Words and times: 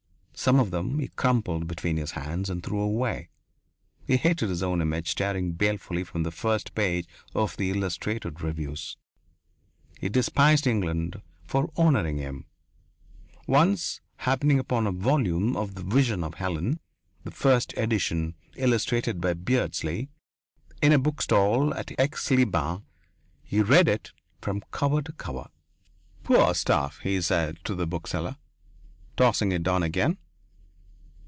Some 0.33 0.59
of 0.59 0.71
them 0.71 0.97
he 0.97 1.07
crumpled 1.09 1.67
between 1.67 1.97
his 1.97 2.13
hands 2.13 2.49
and 2.49 2.63
threw 2.63 2.79
away. 2.79 3.29
He 4.07 4.17
hated 4.17 4.49
his 4.49 4.63
own 4.63 4.81
image, 4.81 5.11
staring 5.11 5.51
balefully 5.51 6.03
from 6.03 6.23
the 6.23 6.31
first 6.31 6.73
page 6.73 7.05
of 7.35 7.55
the 7.57 7.69
illustrated 7.69 8.41
reviews. 8.41 8.97
He 9.99 10.09
despised 10.09 10.65
England 10.65 11.21
for 11.45 11.69
honouring 11.77 12.17
him. 12.17 12.47
Once, 13.45 14.01
happening 14.15 14.57
upon 14.57 14.87
a 14.87 14.91
volume 14.91 15.55
of 15.55 15.75
the 15.75 15.83
"Vision 15.83 16.23
of 16.23 16.33
Helen" 16.33 16.79
the 17.23 17.29
first 17.29 17.77
edition 17.77 18.33
illustrated 18.55 19.21
by 19.21 19.35
Beardsley 19.35 20.09
in 20.81 20.91
a 20.91 20.97
book 20.97 21.21
stall 21.21 21.71
at 21.75 21.91
Aix 21.99 22.31
les 22.31 22.45
Bains, 22.45 22.81
he 23.43 23.61
read 23.61 23.87
it 23.87 24.11
from 24.41 24.63
cover 24.71 25.03
to 25.03 25.11
cover. 25.11 25.49
"Poor 26.23 26.55
stuff," 26.55 26.97
he 27.01 27.21
said 27.21 27.59
to 27.63 27.75
the 27.75 27.85
bookseller, 27.85 28.37
tossing 29.15 29.51
it 29.51 29.61
down 29.61 29.83
again. 29.83 30.17